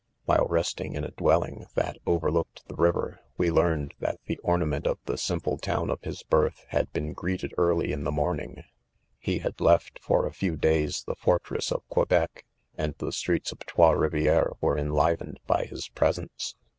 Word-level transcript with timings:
"WMle 0.27 0.49
resting 0.49 0.93
riniVjai.;' 0.95 1.15
dwelling 1.17 1.65
that 1.75 1.99
overlooked 2.07 2.67
the 2.67 2.73
river, 2.75 3.19
we 3.37 3.51
learned 3.51 3.93
that 3.99 4.19
the 4.25 4.39
or 4.39 4.57
nament 4.57 4.87
of 4.87 4.97
the 5.05 5.15
simple 5.15 5.59
town 5.59 5.91
of 5.91 6.01
his 6.01 6.23
birth 6.23 6.65
htuSr 6.71 6.91
been' 6.91 7.13
greeted 7.13 7.53
early 7.55 7.91
in 7.91 8.03
the 8.03 8.11
morning,, 8.11 8.63
He 9.19 9.37
had 9.37 9.61
lefty 9.61 10.01
;fdrta: 10.01 10.33
few 10.33 10.57
days, 10.57 11.03
the 11.03 11.13
fortress 11.13 11.71
of 11.71 11.83
Quebec^ 11.93 12.41
and' 12.75 12.95
the 12.97 13.11
streets 13.11 13.51
of 13.51 13.59
Trots 13.59 13.95
'Rivieres 13.95 14.57
were 14.59 14.75
enliven 14.75 15.35
ed 15.35 15.39
by 15.45 15.65
his 15.65 15.87
presence. 15.89 16.55